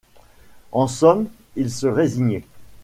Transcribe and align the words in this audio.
En 0.71 0.87
somme 0.87 1.27
il 1.55 1.69
se 1.69 1.85
résignait. 1.85 2.47